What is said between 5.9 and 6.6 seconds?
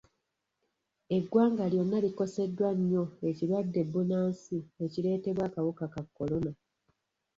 ka kolona.